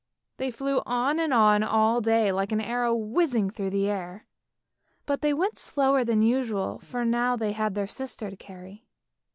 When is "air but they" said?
3.87-5.31